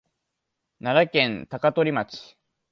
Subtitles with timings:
[0.79, 2.35] 奈良県高取町